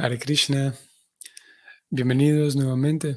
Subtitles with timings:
[0.00, 0.76] Hare Krishna,
[1.90, 3.16] bienvenidos nuevamente.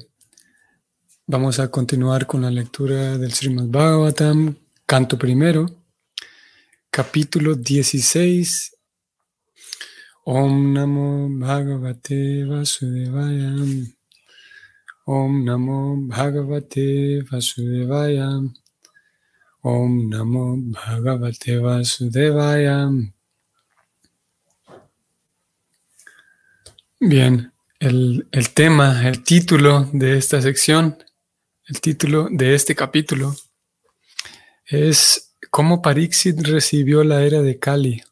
[1.28, 5.66] Vamos a continuar con la lectura del Srimad Bhagavatam, canto primero,
[6.90, 8.72] capítulo 16.
[10.24, 13.54] Om Namo Bhagavate Vasudevaya.
[15.06, 18.40] Om Namo Bhagavate Vasudevaya.
[19.60, 22.90] Om Namo Bhagavate Vasudevaya.
[27.04, 30.96] Bien, el, tema, el título de esta sección,
[31.66, 33.34] el título de este capítulo
[34.64, 38.04] es cómo Parixit recibió la era de Kali.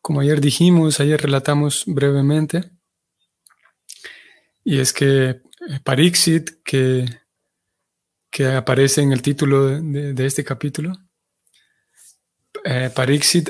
[0.00, 2.70] Como ayer dijimos, ayer relatamos brevemente,
[4.62, 5.40] y es que eh,
[5.82, 7.04] Parixit, que,
[8.30, 10.92] que aparece en el título de, este capítulo,
[12.64, 12.92] eh,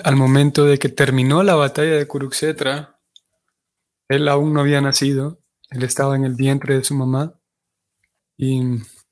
[0.05, 2.94] al momento de que terminó la batalla de Kuruksetra,
[4.09, 5.41] él aún no había nacido,
[5.71, 7.35] él estaba en el vientre de su mamá.
[8.37, 8.61] Y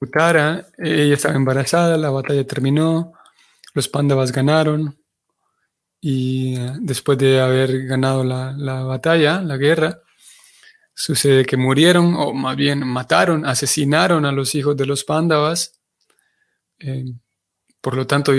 [0.00, 3.12] Utara, ella estaba embarazada, la batalla terminó,
[3.74, 4.98] los Pandavas ganaron.
[6.00, 10.02] Y después de haber ganado la, batalla, la guerra,
[10.94, 15.80] sucede que murieron, o más bien mataron, asesinaron a los hijos de los Pandavas.
[16.80, 17.04] Eh,
[17.80, 18.32] por lo tanto,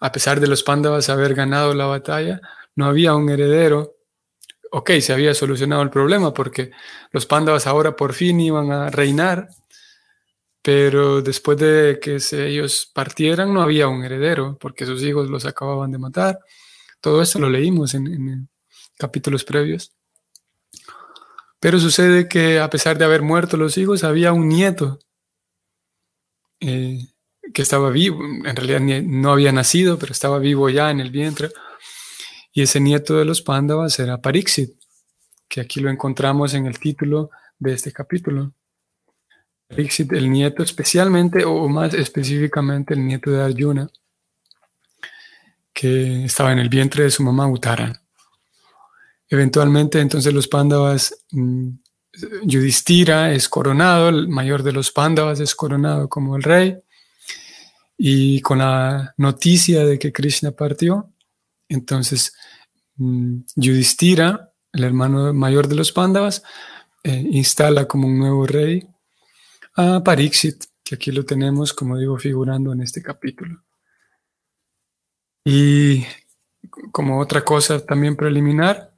[0.00, 2.40] a pesar de los Pandavas haber ganado la batalla,
[2.76, 3.99] no había un heredero
[4.70, 6.70] ok, se había solucionado el problema porque
[7.10, 9.48] los Pandavas ahora por fin iban a reinar,
[10.62, 15.90] pero después de que ellos partieran no había un heredero porque sus hijos los acababan
[15.90, 16.38] de matar.
[17.00, 18.48] Todo esto lo leímos en,
[18.98, 19.92] capítulos previos.
[21.58, 24.98] Pero sucede que a pesar de haber muerto los hijos, había un nieto
[26.60, 26.98] eh,
[27.52, 31.50] que estaba vivo, en realidad no había nacido, pero estaba vivo ya en el vientre
[32.52, 34.72] y ese nieto de los Pándavas era Parixit,
[35.48, 38.52] que aquí lo encontramos en el título de este capítulo.
[39.68, 43.88] Parixit, el nieto especialmente, o más específicamente el nieto de Arjuna,
[45.72, 48.02] que estaba en el vientre de su mamá Uttara.
[49.28, 51.68] Eventualmente entonces los Pándavas, mm,
[52.42, 56.76] Yudhishthira es coronado, el mayor de los Pándavas es coronado como el rey,
[57.96, 61.12] y con la noticia de que Krishna partió,
[61.70, 62.34] entonces,
[62.96, 66.42] mm, Yudhishthira, el hermano mayor de los Pándavas,
[67.02, 68.86] eh, instala como un nuevo rey
[69.76, 73.62] a Pariksit, que aquí lo tenemos, como digo, figurando en este capítulo.
[75.44, 76.04] Y
[76.92, 78.92] como otra cosa también preliminar,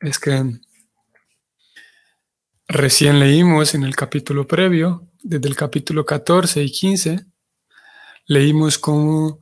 [0.00, 0.60] es que
[2.68, 7.24] recién leímos en el capítulo previo, desde el capítulo 14 y 15,
[8.26, 9.40] leímos cómo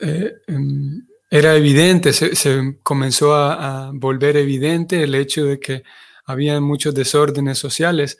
[0.00, 5.82] eh, em, era evidente, se, comenzó a, volver evidente el hecho de que
[6.24, 8.18] había muchos desórdenes sociales,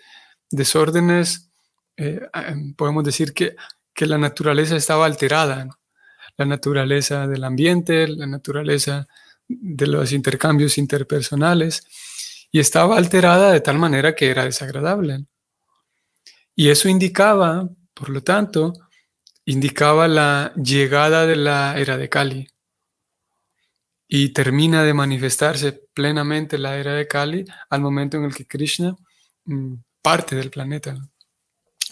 [0.51, 1.51] desórdenes,
[1.97, 3.57] eh, em, podemos decir que,
[3.95, 5.69] que, la naturaleza estaba alterada,
[6.37, 9.07] la naturaleza del ambiente, la naturaleza
[9.49, 11.87] de los intercambios interpersonales,
[12.51, 15.27] y estaba alterada de tal manera que era desagradable.
[16.55, 18.73] Y eso indicaba, por lo tanto,
[19.45, 22.49] indicaba la llegada de la era de Cali
[24.09, 28.97] y termina de manifestarse plenamente la era de Kali al momento en el que Krishna
[29.45, 30.97] mm, parte del planeta.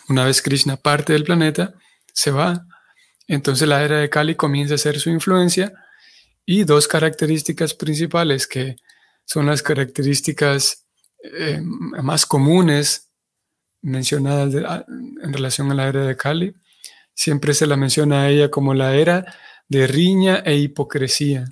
[0.09, 1.75] Una vez Krishna parte del planeta,
[2.13, 2.67] se va.
[3.27, 5.73] Entonces la era de Kali comienza a ser su influencia
[6.47, 8.77] y dos características principales que
[9.25, 10.87] son las características
[11.23, 13.11] eh, más comunes
[13.81, 16.55] mencionadas en relación a la era de Kali.
[17.15, 19.25] Siempre se la menciona a ella como la era
[19.69, 21.47] de riña e hipocresía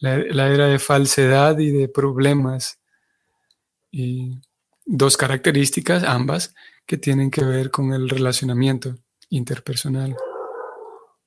[0.00, 2.78] la, era de falsedad y de problemas.
[3.90, 4.40] Y
[4.84, 6.54] dos características, ambas,
[6.86, 8.96] que tienen que ver con el relacionamiento
[9.28, 10.16] interpersonal.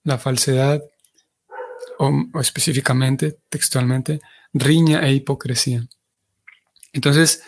[0.03, 0.83] La falsedad,
[1.99, 2.11] o,
[2.41, 4.19] específicamente, textualmente,
[4.53, 5.87] riña e hipocresía.
[6.91, 7.43] Entonces,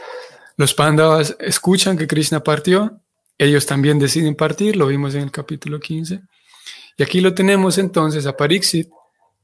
[0.58, 3.02] los Pandavas escuchan que Krishna partió,
[3.38, 6.22] ellos también deciden partir, lo vimos en el capítulo 15.
[6.98, 8.90] Y aquí lo tenemos entonces a Pariksit,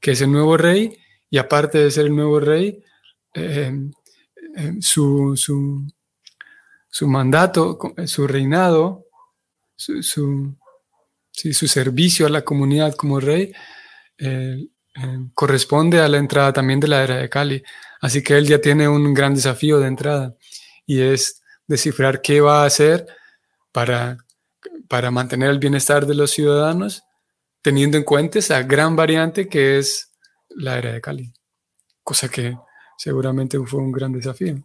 [0.00, 1.01] que es el nuevo rey,
[1.32, 2.84] y aparte de ser el nuevo rey,
[3.32, 3.72] eh,
[4.54, 5.34] eh, su,
[7.06, 9.06] mandato, su reinado,
[9.74, 13.50] su, su, servicio a la comunidad como rey,
[14.18, 14.68] eh,
[15.32, 17.62] corresponde a la entrada también de la era de Cali.
[18.02, 20.36] Así que él ya tiene un gran desafío de entrada
[20.84, 23.06] y es descifrar qué va a hacer
[23.72, 24.18] para,
[24.86, 27.04] para mantener el bienestar de los ciudadanos,
[27.62, 30.11] teniendo en cuenta esa gran variante que es
[30.56, 31.32] la era de Cali,
[32.02, 32.56] cosa que
[32.96, 34.56] seguramente fue un gran desafío.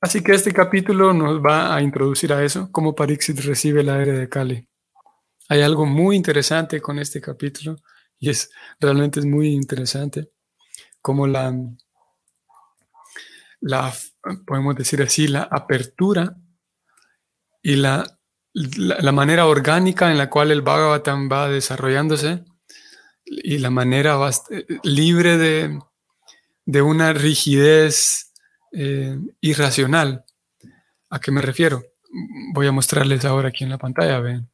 [0.00, 4.12] Así que este capítulo nos va a introducir a eso, cómo Parixit recibe la era
[4.12, 4.68] de Kali.
[5.48, 7.76] Hay algo muy interesante con este capítulo
[8.18, 10.30] y es realmente es muy interesante
[11.00, 11.54] cómo la,
[13.60, 13.92] la
[14.46, 16.36] podemos decir así, la apertura
[17.62, 18.18] y la,
[18.52, 22.44] la, manera orgánica en la cual el Bhagavatam va desarrollándose
[23.26, 24.18] y la manera
[24.82, 25.78] libre de,
[26.64, 28.32] de una rigidez
[28.72, 30.24] eh, irracional.
[31.10, 31.82] ¿A qué me refiero?
[32.54, 34.48] Voy a mostrarles ahora aquí en la pantalla, ven.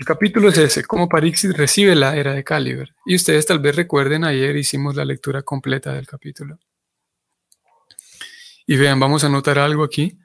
[0.00, 2.94] El capítulo es ese, cómo Parixit recibe la era de Caliber.
[3.04, 6.58] Y ustedes tal vez recuerden, ayer hicimos la lectura completa del capítulo.
[8.66, 10.18] Y vean, vamos a notar algo aquí.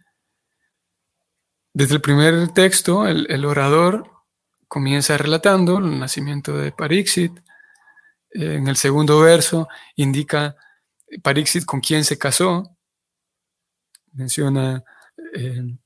[1.74, 4.10] Desde el primer texto, el, orador
[4.70, 7.34] comienza relatando el nacimiento de Parixit.
[8.38, 10.58] En el segundo verso indica
[11.24, 12.78] Parixit con quién se casó.
[14.12, 14.84] Menciona
[15.34, 15.78] eh,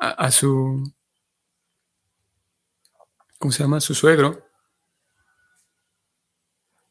[0.00, 0.84] a, su,
[3.36, 3.80] ¿cómo se llama?
[3.80, 4.46] Su suegro.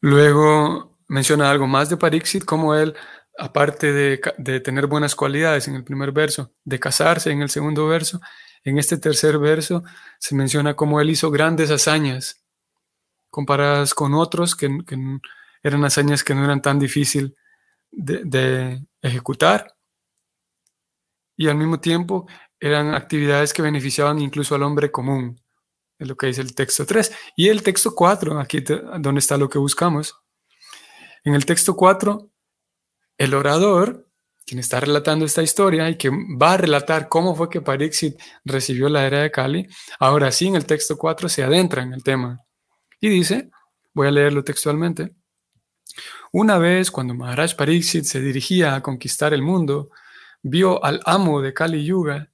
[0.00, 2.94] Luego menciona algo más de Parixit, como él,
[3.38, 7.86] aparte de, de, tener buenas cualidades en el primer verso, de casarse en el segundo
[7.86, 8.20] verso,
[8.64, 9.84] en este tercer verso
[10.18, 12.41] se menciona cómo él hizo grandes hazañas
[13.32, 14.68] comparadas con otros que,
[15.64, 17.32] eran hazañas que no eran tan difíciles
[17.90, 19.74] de, ejecutar
[21.36, 22.28] y al mismo tiempo
[22.60, 25.40] eran actividades que beneficiaban incluso al hombre común,
[25.98, 27.12] es lo que dice el texto 3.
[27.36, 30.14] Y el texto 4, aquí donde está lo que buscamos.
[31.24, 32.30] En el texto 4,
[33.18, 34.08] el orador,
[34.44, 38.88] quien está relatando esta historia y que va a relatar cómo fue que Parixit recibió
[38.88, 39.66] la era de Cali,
[39.98, 42.44] ahora sí en el texto 4 se adentra en el tema.
[43.02, 43.50] Y dice,
[43.92, 45.12] voy a leerlo textualmente,
[46.30, 49.90] una vez, cuando Maharaj Pariksit se dirigía a conquistar el mundo,
[50.42, 52.30] vio al amo de Kali Yuga,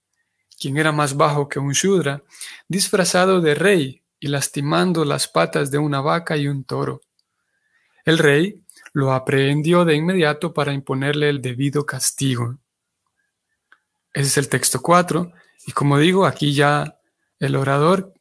[0.61, 2.23] quien era más bajo que un Shudra,
[2.69, 7.01] disfrazado de rey y lastimando las patas de una vaca y un toro.
[8.05, 8.63] El rey
[8.93, 12.57] lo aprehendió de inmediato para imponerle el debido castigo.
[14.13, 15.33] Ese es el texto 4,
[15.67, 17.01] y como digo, aquí ya
[17.41, 18.13] el orador,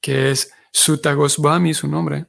[0.00, 2.26] que es Sutta Goswami, su nombre,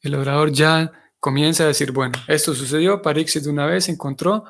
[0.00, 4.44] el orador ya comienza a decir, bueno, esto sucedió, Parixit una vez encontró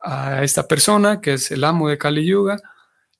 [0.00, 2.56] a esta persona, que es el amo de Kali Yuga,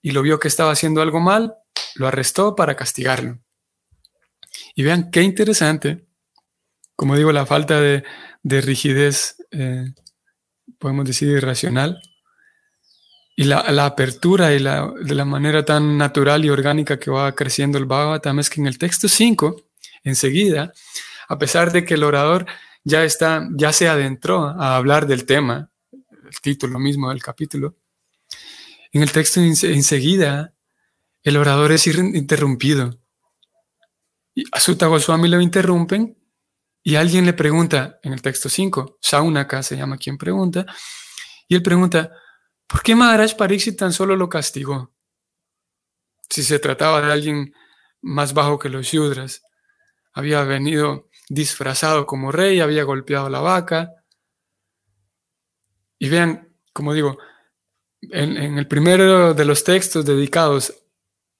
[0.00, 1.54] y lo vio que estaba haciendo algo mal,
[1.96, 3.38] lo arrestó para castigarlo.
[4.74, 6.06] Y vean qué interesante,
[6.94, 8.02] como digo, la falta de,
[8.42, 9.92] rigidez, eh,
[10.78, 12.00] podemos decir, irracional,
[13.38, 17.76] y la, apertura y la, de la manera tan natural y orgánica que va creciendo
[17.76, 19.62] el Bhagavatam es que en el texto 5,
[20.04, 20.72] enseguida,
[21.28, 22.46] a pesar de que el orador
[22.82, 27.76] ya está, ya se adentró a hablar del tema, el título mismo del capítulo.
[28.90, 30.54] En el texto enseguida,
[31.22, 32.98] el orador es interrumpido.
[34.34, 36.16] Y a Sutta Goswami lo interrumpen
[36.82, 40.64] y alguien le pregunta, en el texto 5, Saunaka se llama quien pregunta,
[41.48, 42.12] y él pregunta,
[42.66, 44.92] ¿por qué Maharaj Pariksit tan solo lo castigó?
[46.28, 47.54] Si se trataba de alguien
[48.02, 49.42] más bajo que los Yudras,
[50.12, 53.92] había venido disfrazado como rey, había golpeado la vaca.
[55.98, 57.18] Y vean, como digo,
[58.02, 60.74] en, el primero de los textos dedicados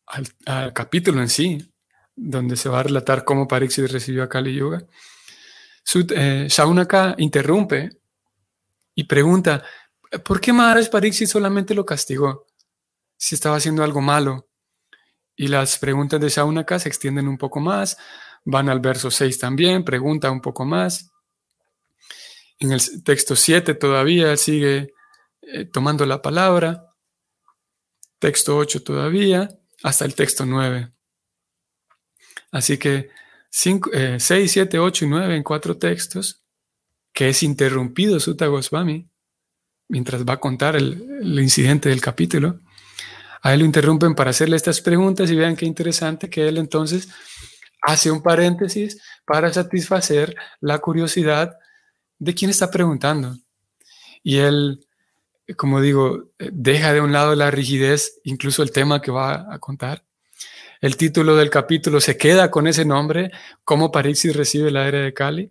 [0.07, 1.73] al, capítulo en sí,
[2.15, 4.85] donde se va a relatar cómo Parixit recibió a Kali Yuga,
[5.95, 7.91] eh, Shaunaka interrumpe
[8.95, 9.63] y pregunta,
[10.25, 12.47] ¿por qué Maharaj Parixit solamente lo castigó
[13.17, 14.49] si estaba haciendo algo malo?
[15.37, 17.97] Y las preguntas de Shaunaka se extienden un poco más
[18.49, 21.11] Van al verso 6 también, pregunta un poco más.
[22.61, 24.95] En el texto 7 todavía sigue
[25.43, 26.95] eh, tomando la palabra.
[28.21, 29.49] Texto 8 todavía,
[29.83, 30.93] hasta el texto 9.
[32.53, 33.11] Así que
[33.51, 36.45] 6, 7, 8 y 9 en cuatro textos,
[37.13, 39.11] que es interrumpido Sutta Goswami,
[39.89, 42.61] mientras va a contar el, incidente del capítulo.
[43.43, 47.09] A él lo interrumpen para hacerle estas preguntas y vean qué interesante que él entonces
[47.83, 51.57] hace un paréntesis para satisfacer la curiosidad
[52.19, 53.37] de quien está preguntando.
[54.23, 54.87] Y él,
[55.57, 60.05] como digo, deja de un lado la rigidez, incluso el tema que va a contar.
[60.81, 63.31] El título del capítulo se queda con ese nombre,
[63.65, 65.49] cómo Parixis recibe la era de Cali.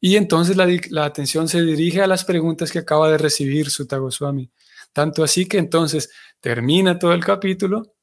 [0.00, 4.50] Y entonces la, atención se dirige a las preguntas que acaba de recibir Sutta Goswami.
[4.92, 6.10] Tanto así que entonces
[6.40, 7.94] termina todo el capítulo,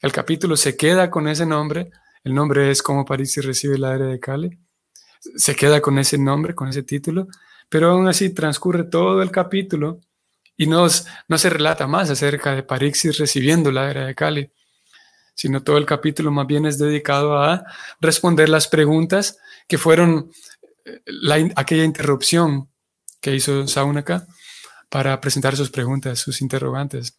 [0.00, 1.90] el capítulo se queda con ese nombre,
[2.22, 4.58] el nombre es como París recibe la era de Cali.
[5.36, 7.28] Se queda con ese nombre, con ese título,
[7.68, 10.00] pero aún así transcurre todo el capítulo
[10.56, 10.86] Y no,
[11.28, 14.52] no se relata más acerca de Parixis recibiendo la era de Cali,
[15.34, 17.64] sino todo el capítulo más bien es dedicado a
[18.00, 20.30] responder las preguntas que fueron
[21.06, 22.70] la, aquella interrupción
[23.20, 24.26] que hizo Saunaka
[24.88, 27.18] para presentar sus preguntas, sus interrogantes.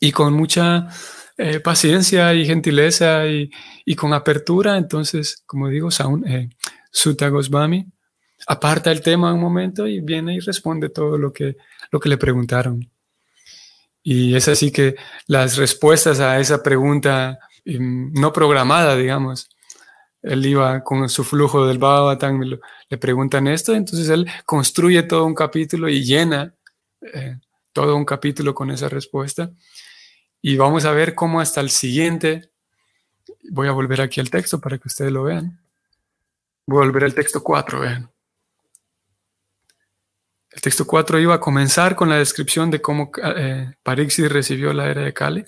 [0.00, 0.88] Y con mucha
[1.36, 3.50] eh, paciencia y gentileza y,
[3.96, 6.48] con apertura, entonces, como digo, Saun, eh,
[6.90, 7.30] Sutta
[8.46, 11.56] aparta el tema un momento y viene y responde todo lo que,
[11.90, 12.90] lo que le preguntaron.
[14.02, 19.48] Y es así que las respuestas a esa pregunta em, no programada, digamos,
[20.22, 22.40] él iba con su flujo del Bhagavatam,
[22.88, 26.54] le preguntan esto, entonces él construye todo un capítulo y llena
[27.00, 27.38] eh,
[27.72, 29.52] todo un capítulo con esa respuesta.
[30.40, 32.50] Y vamos a ver cómo hasta el siguiente,
[33.50, 35.60] voy a volver aquí al texto para que ustedes lo vean.
[36.66, 38.10] Voy volver al texto 4, vean.
[40.50, 44.90] El texto 4 iba a comenzar con la descripción de cómo eh, Parixis recibió la
[44.90, 45.44] era de Kali.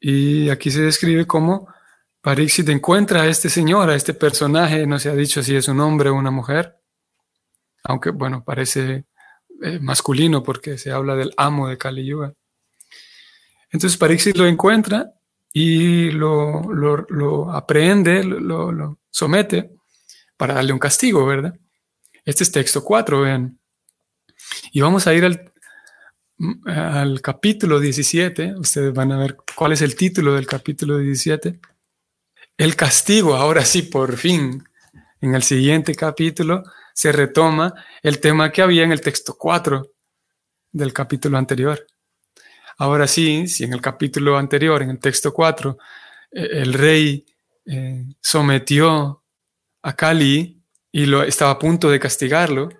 [0.00, 1.68] Y aquí se describe cómo
[2.28, 5.80] Parixit encuentra a este señor, a este personaje, no se ha dicho si es un
[5.80, 6.76] hombre o una mujer,
[7.84, 9.06] aunque bueno, parece
[9.62, 12.34] eh, masculino porque se habla del amo de Kali Yuga.
[13.70, 15.10] Entonces Parixit lo encuentra
[15.54, 19.70] y lo, lo, aprehende, lo, lo, somete
[20.36, 21.58] para darle un castigo, ¿verdad?
[22.26, 23.58] Este es texto 4, vean.
[24.72, 25.50] Y vamos a ir al,
[26.66, 28.56] al capítulo 17.
[28.58, 31.58] Ustedes van a ver cuál es el título del capítulo 17
[32.58, 34.68] el castigo, ahora sí, por fin,
[35.20, 37.72] en el siguiente capítulo se retoma
[38.02, 39.92] el tema que había en el texto 4
[40.72, 41.86] del capítulo anterior.
[42.76, 45.78] Ahora sí, si en el capítulo anterior, en el texto 4,
[46.32, 47.24] eh, el rey
[47.64, 49.22] eh, sometió
[49.82, 50.60] a Cali
[50.90, 52.70] y lo, estaba a punto de castigarlo,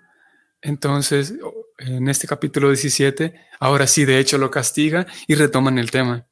[0.61, 1.35] entonces
[1.79, 6.27] en este capítulo 17, ahora sí, de hecho lo castiga y retoman el tema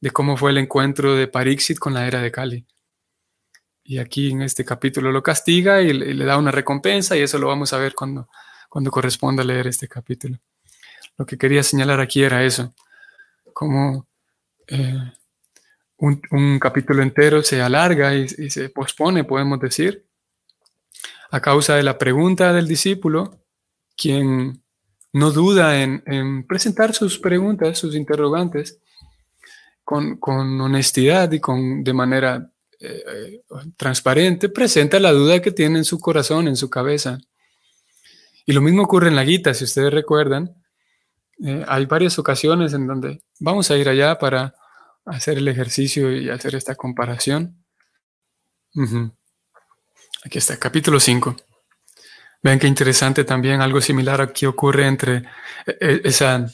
[0.00, 2.66] de cómo fue el encuentro de Parixit con la era de Cali.
[3.86, 7.48] Y aquí en este capítulo lo castiga y le, da una recompensa y eso lo
[7.48, 8.30] vamos a ver cuando,
[8.70, 10.38] cuando corresponda leer este capítulo.
[11.18, 12.72] Lo que quería señalar aquí era eso,
[13.52, 14.06] como
[14.66, 15.12] eh,
[15.98, 20.06] un, capítulo entero se alarga y, se pospone, podemos decir,
[21.30, 23.38] a causa de la pregunta del discípulo,
[23.96, 24.62] quien
[25.12, 28.78] no duda en, presentar sus preguntas, sus interrogantes,
[29.84, 32.50] con, con honestidad y con, de manera
[33.76, 37.18] transparente presenta la duda que tiene en su corazón, en su cabeza.
[38.46, 40.54] Y lo mismo ocurre en la guita, si ustedes recuerdan.
[41.44, 44.54] Eh, hay varias ocasiones en donde vamos a ir allá para
[45.04, 47.64] hacer el ejercicio y hacer esta comparación.
[50.24, 51.36] Aquí está, capítulo 5.
[52.42, 55.24] Vean qué interesante también, algo similar aquí ocurre entre
[55.66, 56.46] eh, esa,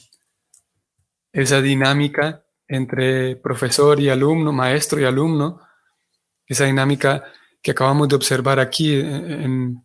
[1.33, 5.59] esa dinámica entre profesor y alumno, maestro y alumno,
[6.53, 7.23] esa dinámica
[7.61, 9.83] que acabamos de observar aquí en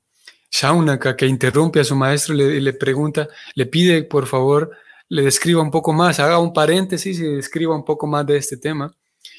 [0.50, 4.70] Shaunaka, que interrumpe a su maestro y le, pregunta, le pide por favor,
[5.08, 8.56] le describa un poco más, haga un paréntesis y describa un poco más de este
[8.56, 8.94] tema.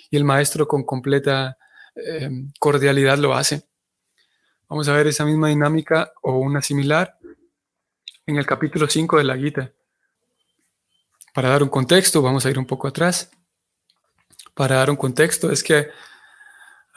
[0.09, 1.57] Y el maestro con completa
[1.95, 2.29] eh,
[2.59, 3.63] cordialidad lo hace.
[4.69, 7.17] Vamos a ver esa misma dinámica o una similar
[8.25, 9.71] en el capítulo 5 de la Gita.
[11.33, 13.31] Para dar un contexto, vamos a ir un poco atrás.
[14.53, 15.87] Para dar un contexto, es que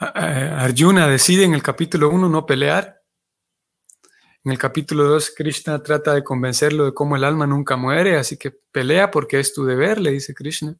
[0.01, 3.03] Arjuna decide en el capítulo 1 no pelear.
[4.43, 8.37] En el capítulo 2, Krishna trata de convencerlo de cómo el alma nunca muere, así
[8.37, 10.75] que pelea porque es tu deber, le dice Krishna.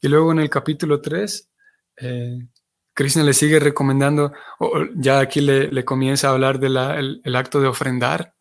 [0.00, 1.50] Y luego en el capítulo 3,
[1.96, 2.46] eh,
[2.94, 4.32] Krishna le sigue recomendando,
[4.94, 8.34] ya aquí le, comienza a hablar del acto de ofrendar.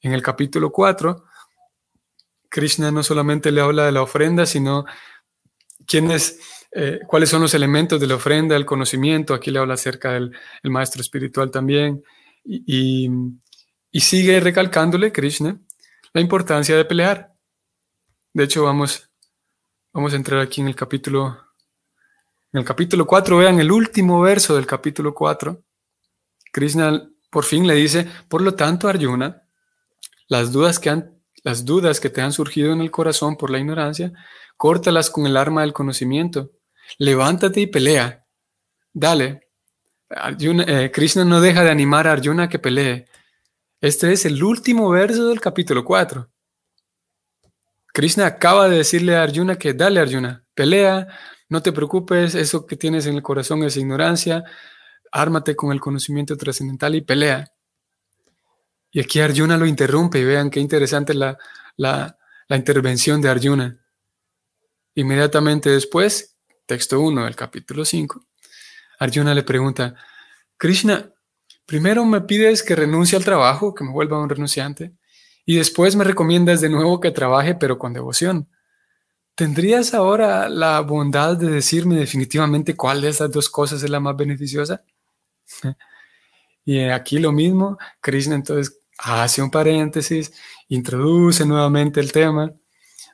[0.00, 1.24] En el capítulo 4,
[2.48, 4.86] Krishna no solamente le habla de la ofrenda, sino
[5.86, 9.74] quién es eh, cuáles son los elementos de la ofrenda, el conocimiento, aquí le habla
[9.74, 10.32] acerca del
[10.64, 12.02] maestro espiritual también,
[12.44, 13.10] y,
[13.92, 15.60] sigue recalcándole, Krishna,
[16.12, 17.32] la importancia de pelear.
[18.32, 19.10] De hecho, vamos,
[19.92, 21.38] vamos a entrar aquí en el capítulo,
[22.52, 25.60] en el capítulo 4, vean el último verso del capítulo 4,
[26.52, 29.42] Krishna por fin le dice, por lo tanto, Arjuna,
[30.28, 33.58] las dudas que han, las dudas que te han surgido en el corazón por la
[33.58, 34.12] ignorancia,
[34.56, 36.50] córtalas con el arma del conocimiento
[36.98, 38.26] levántate y pelea.
[38.92, 39.48] Dale.
[40.10, 43.06] Eh, Krishna no deja de animar a Arjuna a que pelee.
[43.80, 46.30] Este es el último verso del capítulo 4.
[47.92, 51.08] Krishna acaba de decirle a Arjuna que dale Arjuna, pelea,
[51.48, 54.44] no te preocupes, eso que tienes en el corazón es ignorancia,
[55.10, 57.52] ármate con el conocimiento trascendental y pelea.
[58.92, 61.38] Y aquí Arjuna lo interrumpe y vean qué interesante la,
[61.76, 62.18] la,
[62.48, 63.80] la intervención de Arjuna.
[64.94, 66.29] Inmediatamente después,
[66.70, 68.24] texto 1 del capítulo 5,
[69.00, 69.96] Arjuna le pregunta,
[70.56, 71.12] Krishna,
[71.66, 74.92] primero me pides que renuncie al trabajo, que me vuelva un renunciante,
[75.44, 78.48] y después me recomiendas de nuevo que trabaje, pero con devoción.
[79.34, 84.16] ¿Tendrías ahora la bondad de decirme definitivamente cuál de estas dos cosas es la más
[84.16, 84.84] beneficiosa?
[86.62, 90.30] Y aquí lo mismo, Krishna entonces hace un paréntesis,
[90.68, 92.52] introduce nuevamente el tema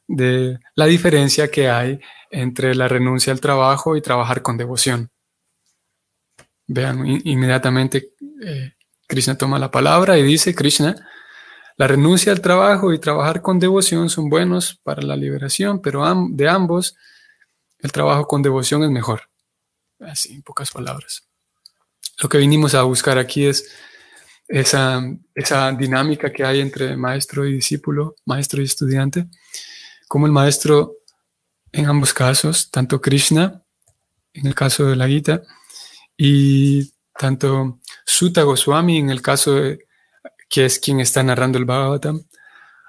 [0.06, 5.10] de la diferencia que hay entre la renuncia al trabajo y trabajar con devoción.
[6.68, 8.12] Vean, inmediatamente
[8.44, 8.72] eh,
[9.06, 10.96] Krishna toma la palabra y dice, Krishna,
[11.76, 16.48] la renuncia al trabajo y trabajar con devoción son buenos para la liberación, pero de
[16.48, 16.96] ambos,
[17.78, 19.22] el trabajo con devoción es mejor.
[20.00, 21.28] Así, en pocas palabras.
[22.22, 23.70] Lo que vinimos a buscar aquí es
[24.48, 25.02] esa,
[25.34, 29.26] esa dinámica que hay entre maestro y discípulo, maestro y estudiante,
[30.08, 30.96] como el maestro
[31.72, 33.62] en ambos casos, tanto Krishna,
[34.32, 35.42] en el caso de la Gita,
[36.16, 39.86] y tanto Sutta Goswami, en el caso de
[40.48, 42.22] que es quien está narrando el Bhagavatam,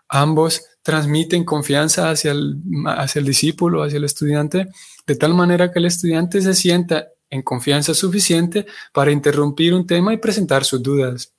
[0.09, 4.67] ambos transmiten confianza hacia el, hacia el discípulo, hacia el estudiante,
[5.05, 10.13] de tal manera que el estudiante se sienta en confianza suficiente para interrumpir un tema
[10.13, 11.33] y presentar sus dudas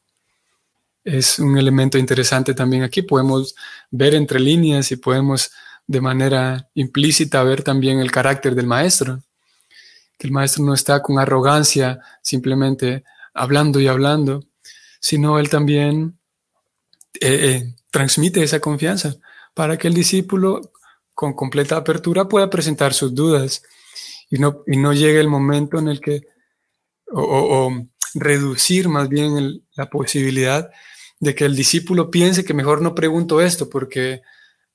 [1.08, 3.02] es un elemento interesante también aquí.
[3.02, 3.54] Podemos
[3.90, 5.50] ver entre líneas y podemos
[5.88, 9.24] de manera implícita ver también el carácter del maestro.
[10.16, 13.02] Que el maestro no está con arrogancia simplemente
[13.34, 14.44] hablando y hablando,
[15.00, 16.18] sino él también
[17.20, 19.16] eh, eh, transmite esa confianza
[19.54, 20.72] para que el discípulo
[21.14, 23.62] con completa apertura pueda presentar sus dudas
[24.30, 26.26] y no, y no llegue el momento en el que,
[27.10, 27.72] o,
[28.14, 30.70] reducir más bien la posibilidad
[31.18, 34.22] de que el discípulo piense que mejor no pregunto esto porque,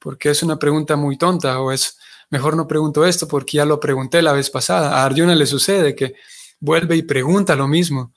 [0.04, 1.98] porque es una pregunta muy tonta o es
[2.30, 4.98] mejor no pregunto esto porque ya lo pregunté la vez pasada.
[4.98, 6.16] A Arjuna le sucede que
[6.60, 8.14] vuelve y pregunta lo mismo.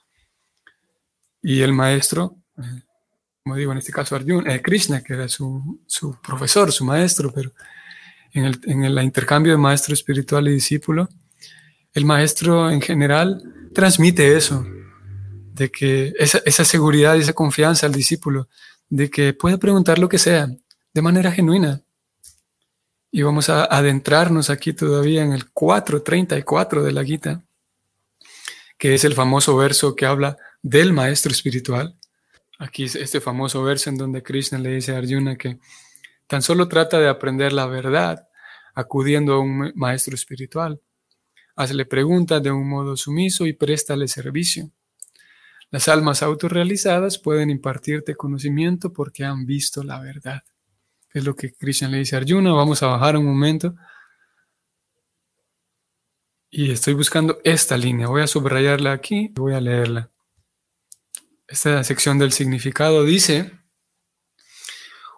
[1.40, 2.82] Y el maestro, eh,
[3.44, 5.78] como digo en este caso Arjuna, eh, Krishna, que era su,
[6.26, 7.52] profesor, su maestro, pero
[8.32, 11.08] en el, en el intercambio de maestro espiritual y discípulo,
[11.94, 14.66] el maestro en general transmite eso,
[15.52, 18.48] de que esa, esa seguridad y esa confianza al discípulo,
[18.88, 20.48] de que puede preguntar lo que sea
[20.96, 21.82] de manera genuina.
[23.11, 27.44] Y vamos a adentrarnos aquí todavía en el 4.34 de la Gita,
[28.78, 31.98] que es el famoso verso que habla del maestro espiritual.
[32.59, 35.59] Aquí es este famoso verso en donde Krishna le dice a Arjuna que
[36.26, 38.26] tan solo trata de aprender la verdad
[38.74, 40.80] acudiendo a un maestro espiritual.
[41.56, 44.70] Hazle preguntas de un modo sumiso y préstale servicio.
[45.70, 50.42] Las almas autorrealizadas pueden impartirte conocimiento porque han visto la verdad.
[51.16, 52.52] Es lo que Krishna le dice a Arjuna.
[52.52, 53.74] Vamos a bajar un momento.
[56.50, 58.07] Y estoy buscando esta línea.
[58.07, 60.11] Voy a subrayarla aquí y voy a leerla.
[61.48, 63.50] Esta sección del significado dice,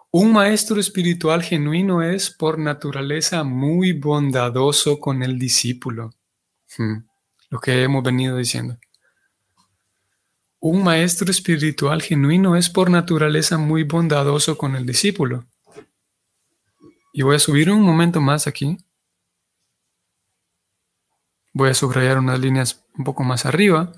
[0.09, 6.11] un maestro espiritual genuino es por naturaleza muy bondadoso con el discípulo.
[6.77, 6.99] Hmm,
[7.49, 8.79] lo que hemos venido diciendo.
[10.61, 15.48] Un maestro espiritual genuino es por naturaleza muy bondadoso con el discípulo.
[17.11, 18.77] Y voy a subir un momento más aquí.
[21.53, 23.91] Voy a subrayar unas líneas un poco más arriba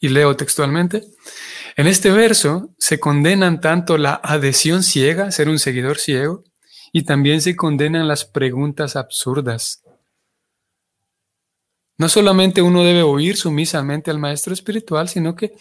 [0.00, 1.02] y leo textualmente.
[1.76, 6.44] En este verso se condenan tanto la adhesión ciega, ser un seguidor ciego,
[6.92, 9.82] y también se condenan las preguntas absurdas.
[11.96, 15.54] No solamente uno debe oír sumisamente al maestro espiritual, sino que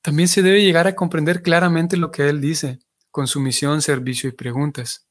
[0.00, 2.78] también se debe llegar a comprender claramente lo que él dice,
[3.10, 5.07] con sumisión, servicio y preguntas.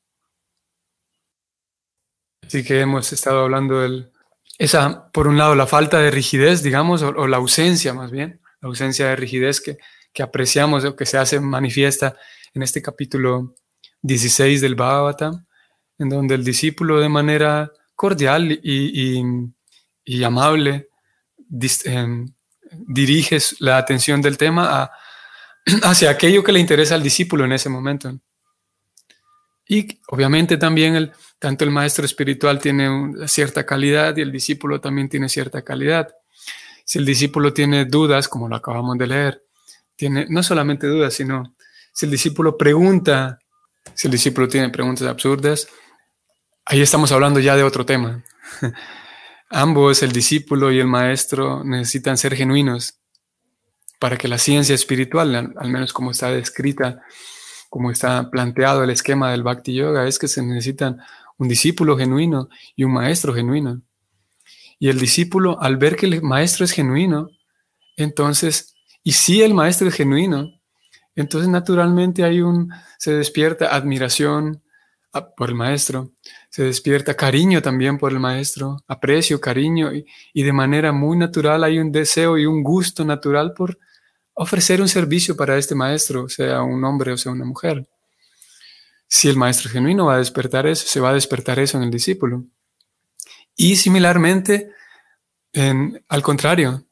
[2.48, 4.10] Así que hemos estado hablando de
[4.58, 8.70] esa, por un lado, la falta de rigidez, digamos, o, la ausencia más bien, la
[8.70, 9.78] ausencia de rigidez que,
[10.24, 12.18] apreciamos o que se hace manifiesta
[12.56, 13.54] en este capítulo
[14.02, 15.46] 16 del Bhagavatam,
[16.00, 19.22] en donde el discípulo de manera cordial y
[20.08, 20.88] y amable,
[21.84, 22.26] em,
[22.72, 24.90] diriges la atención del tema
[25.84, 28.18] hacia aquello que le interesa al discípulo en ese momento.
[29.68, 34.80] Y obviamente también el, tanto el maestro espiritual tiene una cierta calidad y el discípulo
[34.80, 36.10] también tiene cierta calidad.
[36.86, 39.44] Si el discípulo tiene dudas, como lo acabamos de leer,
[39.96, 41.56] tiene no solamente dudas, sino
[41.92, 43.40] si el discípulo pregunta,
[43.94, 45.68] si el discípulo tiene preguntas absurdas,
[46.66, 48.24] ahí estamos hablando ya de otro tema.
[49.50, 53.00] Ambos, el discípulo y el maestro, necesitan ser genuinos.
[54.00, 57.02] para que la ciencia espiritual, al, menos como está descrita,
[57.70, 61.00] como está planteado el esquema del Bhakti Yoga, es que se necesitan
[61.38, 63.82] un discípulo genuino y un maestro genuino.
[64.80, 67.30] Y el discípulo, al ver que el maestro es genuino,
[67.96, 70.52] entonces, y si el maestro es genuino,
[71.16, 74.62] entonces naturalmente hay un, se despierta admiración
[75.36, 76.12] por el maestro,
[76.50, 81.64] se despierta cariño también por el maestro, aprecio, cariño, y, y de manera muy natural
[81.64, 83.80] hay un deseo y un gusto natural por
[84.38, 87.88] ofrecer un servicio para este maestro, sea un hombre o sea una mujer.
[89.08, 91.92] Si el maestro genuino va a despertar eso, se va a despertar eso en el
[91.92, 92.46] discípulo.
[93.56, 94.70] Y similarmente,
[95.54, 96.86] en, al contrario,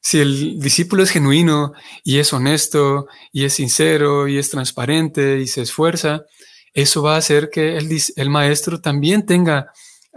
[0.00, 1.72] si el discípulo es genuino
[2.04, 6.24] y es honesto y es sincero y es transparente y se esfuerza,
[6.72, 9.72] eso va a hacer que el, el, maestro también tenga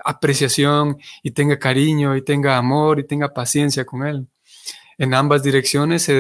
[0.05, 4.27] apreciación y tenga cariño y tenga amor y tenga paciencia con él.
[4.97, 6.11] En ambas direcciones,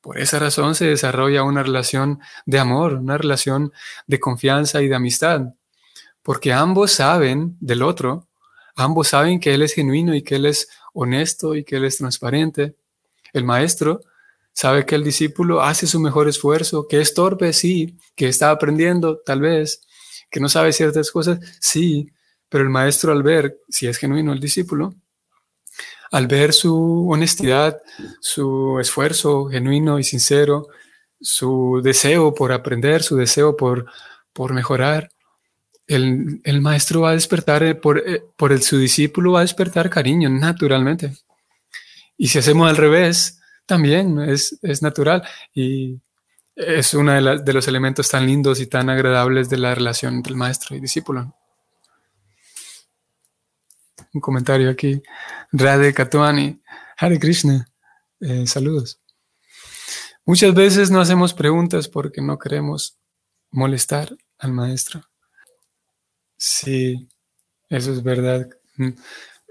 [0.00, 3.72] por esa razón se desarrolla una relación de amor, una relación
[4.06, 5.54] de confianza y de amistad,
[6.22, 8.28] porque ambos saben del otro
[8.74, 11.98] Ambos saben que Él es genuino y que Él es honesto y que Él es
[11.98, 12.76] transparente.
[13.32, 14.00] El maestro
[14.52, 19.18] sabe que el discípulo hace su mejor esfuerzo, que es torpe, sí, que está aprendiendo,
[19.18, 19.86] tal vez,
[20.30, 22.10] que no sabe ciertas cosas, sí,
[22.48, 24.94] pero el maestro al ver si es genuino el discípulo,
[26.12, 27.82] al ver su honestidad,
[28.20, 30.68] su esfuerzo genuino y sincero,
[31.20, 33.86] su deseo por aprender, su deseo por,
[34.34, 35.10] por mejorar,
[35.86, 39.90] el, maestro va a despertar, eh, por, eh, por el, su discípulo va a despertar
[39.90, 41.12] cariño naturalmente.
[42.16, 45.22] Y si hacemos al revés, también es, natural.
[45.54, 45.98] Y
[46.54, 50.32] es uno de, de, los elementos tan lindos y tan agradables de la relación entre
[50.32, 51.34] el maestro y discípulo.
[54.12, 55.02] Un comentario aquí.
[55.52, 56.60] Radhe Katuani,
[56.98, 57.66] Hare Krishna,
[58.20, 59.00] eh, saludos.
[60.24, 62.98] Muchas veces no hacemos preguntas porque no queremos
[63.50, 65.02] molestar al maestro.
[66.36, 67.08] Sí,
[67.68, 68.48] eso es verdad.
[68.76, 68.90] Mm,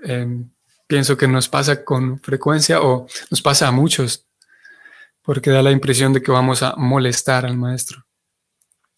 [0.03, 0.51] em,
[0.87, 4.27] pienso que nos pasa con frecuencia o nos pasa a muchos,
[5.21, 8.05] porque da la impresión de que vamos a molestar al maestro.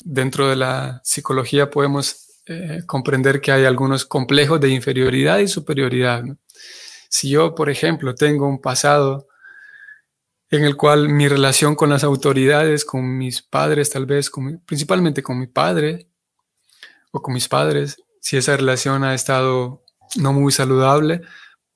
[0.04, 6.24] Dentro de la psicología podemos eh, comprender que hay algunos complejos de inferioridad y superioridad.
[7.10, 9.28] Si yo, por ejemplo, tengo un pasado
[10.50, 14.32] en el cual mi relación con las autoridades, con mis padres, tal vez,
[14.66, 16.08] principalmente con mi padre,
[17.12, 19.84] o con mis padres, si esa relación ha estado
[20.16, 21.22] no muy saludable,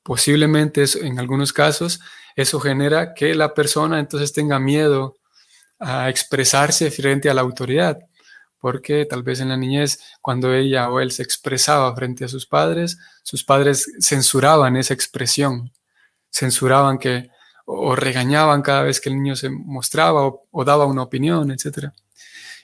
[0.04, 2.00] posiblemente en algunos casos
[2.36, 5.18] eso genera que la persona entonces tenga miedo
[5.80, 8.00] a expresarse frente a la autoridad,
[8.60, 12.46] porque tal vez en la niñez, cuando ella o él se expresaba frente a sus
[12.46, 15.72] padres, sus padres censuraban esa expresión,
[16.30, 17.30] censuraban que
[17.66, 21.94] o regañaban cada vez que el niño se mostraba o, daba una opinión, etcétera.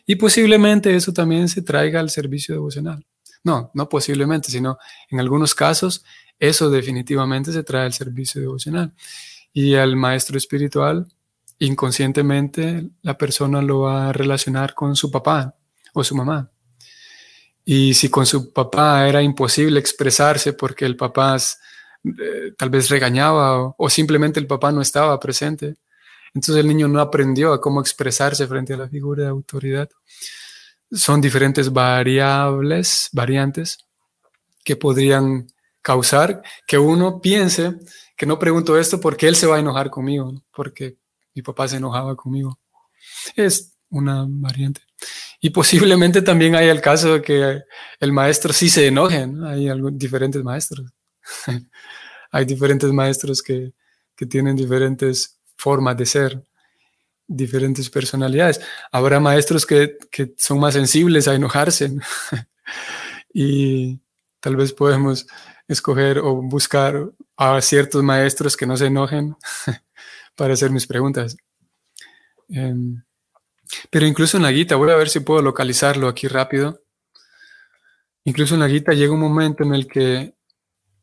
[0.06, 3.06] Y posiblemente eso también se traiga al servicio devocional.
[3.44, 4.78] No, no posiblemente, sino
[5.10, 6.06] en algunos casos
[6.40, 8.94] eso definitivamente se trae al servicio devocional.
[9.52, 11.08] Y al maestro espiritual,
[11.60, 15.56] inconscientemente, la persona lo va a relacionar con su papá
[15.94, 16.52] o su mamá.
[17.66, 23.74] Y si con su papá era imposible expresarse porque el papá eh, tal vez regañaba
[23.78, 25.76] o simplemente el papá no estaba presente,
[26.34, 29.90] entonces el niño no aprendió a cómo expresarse frente a la figura de autoridad.
[30.92, 33.78] Son diferentes variables, variantes
[34.64, 35.48] que podrían
[35.82, 37.76] causar que uno piense
[38.16, 40.98] que no pregunto esto porque él se va a enojar conmigo, porque
[41.36, 42.60] mi papá se enojaba conmigo.
[43.36, 44.82] Es una variante.
[45.40, 47.62] Y posiblemente también hay el caso de que
[48.00, 49.28] el maestro sí se enoje.
[49.46, 50.92] Hay diferentes maestros.
[52.32, 53.74] hay diferentes maestros que,
[54.16, 56.44] que tienen diferentes formas de ser,
[57.28, 58.62] diferentes personalidades.
[58.92, 59.98] Habrá maestros que,
[60.38, 61.92] son más sensibles a enojarse
[63.34, 64.00] y
[64.40, 65.28] tal vez podemos
[65.68, 69.36] escoger o buscar a ciertos maestros que no se enojen
[70.36, 71.38] para hacer mis preguntas.
[72.50, 73.02] Em,
[73.90, 76.82] pero incluso en la guita, voy a ver si puedo localizarlo aquí rápido.
[78.26, 80.36] Incluso en la guita llega un momento en el que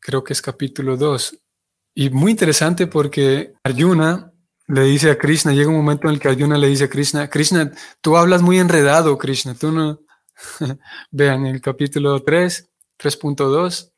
[0.01, 1.39] creo que es capítulo 2.
[1.95, 4.33] Y muy interesante porque Arjuna
[4.69, 7.29] le dice a Krishna, llega un momento en el que Arjuna le dice a Krishna,
[7.29, 10.01] Krishna, tú hablas muy enredado, Krishna, tú no...
[11.11, 13.93] Vean el capítulo 3, 3.2.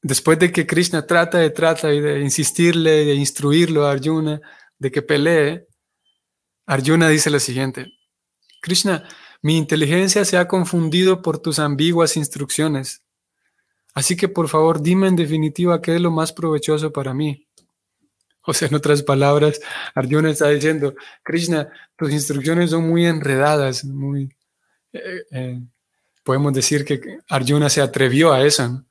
[0.00, 4.40] Después de que Krishna trata de trata y de insistirle, de instruirlo a Arjuna,
[4.78, 5.67] de que pelee,
[6.68, 7.94] Arjuna dice lo siguiente,
[8.60, 9.08] Krishna,
[9.40, 13.02] mi inteligencia se ha confundido por tus ambiguas instrucciones.
[13.94, 17.48] Así que por favor dime en definitiva qué es lo más provechoso para mí.
[18.42, 19.60] O sea, en otras palabras,
[19.94, 24.28] Arjuna está diciendo, Krishna, tus instrucciones son muy enredadas, muy...
[24.92, 25.60] Eh, eh,
[26.22, 27.00] podemos decir que
[27.30, 28.84] Arjuna se atrevió a eso,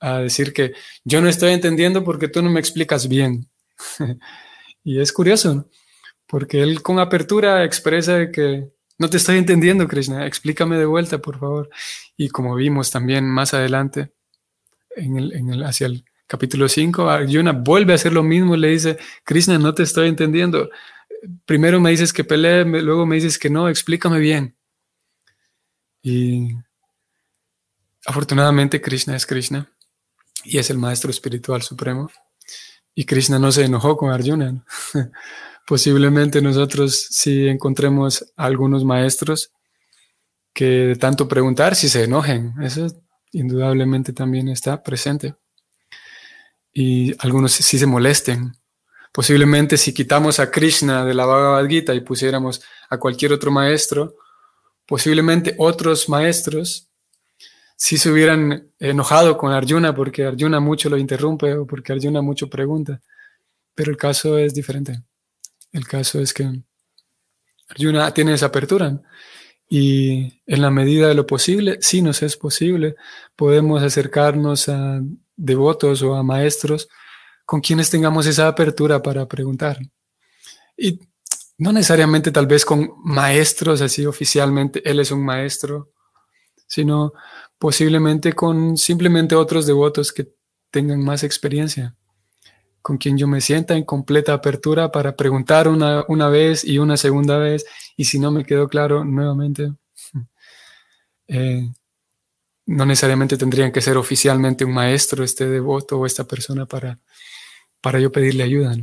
[0.00, 0.72] a decir que
[1.04, 3.46] yo no estoy entendiendo porque tú no me explicas bien.
[4.82, 5.68] y es curioso,
[6.28, 11.38] porque él con apertura expresa que no te estoy entendiendo, Krishna, explícame de vuelta, por
[11.38, 11.70] favor.
[12.16, 14.12] Y como vimos también más adelante,
[14.94, 18.68] en el, en el, hacia el capítulo 5, Arjuna vuelve a hacer lo mismo, le
[18.68, 20.68] dice, Krishna, no te estoy entendiendo.
[21.46, 24.56] Primero me dices que pelee, luego me dices que no, explícame bien.
[26.02, 26.54] Y
[28.04, 29.70] afortunadamente Krishna es Krishna
[30.44, 32.10] y es el maestro espiritual supremo.
[32.94, 34.64] Y Krishna no se enojó con Arjuna.
[35.68, 39.52] Posiblemente nosotros si encontremos algunos maestros
[40.54, 42.54] que de tanto preguntar si se enojen.
[42.62, 42.86] Eso
[43.32, 45.34] indudablemente también está presente
[46.72, 48.54] y algunos sí se molesten.
[49.12, 54.16] Posiblemente si quitamos a Krishna de la Bhagavad Gita y pusiéramos a cualquier otro maestro,
[54.86, 56.88] posiblemente otros maestros
[57.76, 62.48] sí se hubieran enojado con Arjuna porque Arjuna mucho lo interrumpe o porque Arjuna mucho
[62.48, 63.02] pregunta.
[63.74, 65.02] Pero el caso es diferente.
[65.72, 66.50] El caso es que
[67.68, 69.00] Arjuna tiene esa apertura
[69.68, 72.96] y en la medida de lo posible, sí nos es posible,
[73.36, 75.00] podemos acercarnos a
[75.36, 76.88] devotos o a maestros
[77.44, 79.78] con quienes tengamos esa apertura para preguntar.
[80.76, 81.00] Y
[81.58, 85.90] no necesariamente tal vez con maestros así oficialmente, él es un maestro,
[86.66, 87.12] sino
[87.58, 90.32] posiblemente con simplemente otros devotos que
[90.70, 91.96] tengan más experiencia,
[92.88, 96.96] con quien yo me sienta en completa apertura para preguntar una, una vez y una
[96.96, 97.66] segunda vez,
[97.98, 99.74] y si no me quedó claro, nuevamente.
[101.30, 101.70] Eh,
[102.64, 106.98] no necesariamente tendrían que ser oficialmente un maestro, este devoto o esta persona para,
[107.82, 108.74] para yo pedirle ayuda.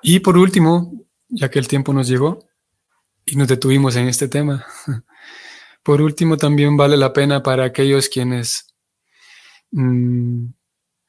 [0.00, 2.48] Y por último, ya que el tiempo nos llegó
[3.26, 4.64] y nos detuvimos en este tema,
[5.82, 8.74] por último también vale la pena para aquellos quienes
[9.72, 10.46] mm,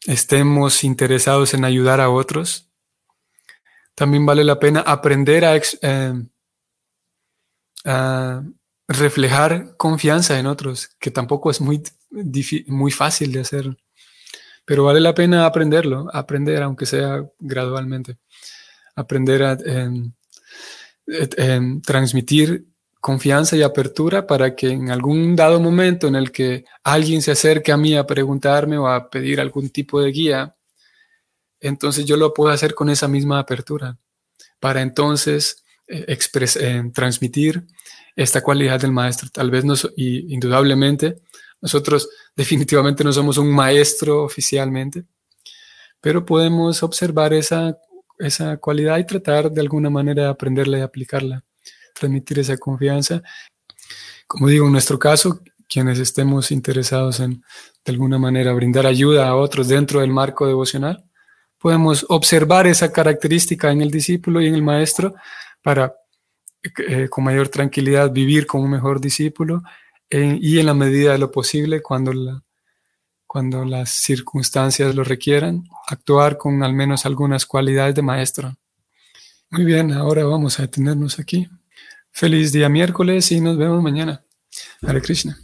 [0.05, 2.69] estemos interesados en ayudar a otros,
[3.95, 5.59] también vale la pena aprender a,
[7.85, 8.41] eh,
[8.87, 11.83] reflejar confianza en otros, que tampoco es muy,
[12.67, 13.77] muy fácil de hacer,
[14.65, 18.17] pero vale la pena aprenderlo, aprender aunque sea gradualmente,
[18.95, 20.13] aprender a em,
[21.07, 22.72] em, transmitir
[23.03, 27.73] confianza y apertura para que en algún dado momento en el que alguien se acerque
[27.73, 30.55] a mí a preguntarme o a pedir algún tipo de guía,
[31.59, 33.97] entonces yo lo puedo hacer con esa misma apertura,
[34.61, 37.67] para entonces eh, eh, transmitir
[38.15, 39.27] esta cualidad del maestro.
[39.33, 41.19] Tal vez no, y indudablemente,
[41.59, 45.03] nosotros definitivamente no somos un maestro oficialmente,
[45.99, 47.77] pero podemos observar esa,
[48.17, 51.43] esa cualidad y tratar de alguna manera de aprenderla y aplicarla,
[51.93, 53.21] transmitir esa confianza.
[54.27, 57.43] Como digo, en nuestro caso, quienes estemos interesados en
[57.85, 61.03] de alguna manera brindar ayuda a otros dentro del marco devocional,
[61.57, 65.15] podemos observar esa característica en el discípulo y en el maestro
[65.61, 65.95] para
[66.87, 69.63] eh, con mayor tranquilidad vivir como un mejor discípulo
[70.09, 72.43] eh, y en la medida de lo posible, cuando,
[73.27, 78.55] cuando las circunstancias lo requieran, actuar con al menos algunas cualidades de maestro.
[79.49, 81.49] Muy bien, ahora vamos a detenernos aquí.
[82.15, 84.23] Feliz día miércoles y nos vemos mañana.
[84.83, 85.35] Hare Krishna.